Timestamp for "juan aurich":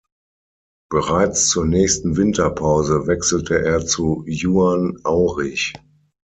4.25-5.73